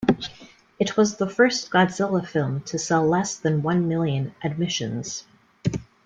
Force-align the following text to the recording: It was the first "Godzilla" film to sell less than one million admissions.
It 0.79 0.97
was 0.97 1.17
the 1.17 1.29
first 1.29 1.69
"Godzilla" 1.69 2.25
film 2.27 2.61
to 2.61 2.79
sell 2.79 3.07
less 3.07 3.35
than 3.35 3.61
one 3.61 3.87
million 3.87 4.33
admissions. 4.43 5.25